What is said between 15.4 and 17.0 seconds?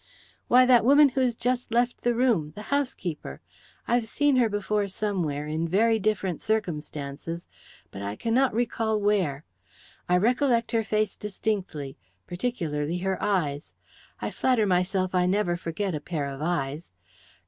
forget a pair of eyes.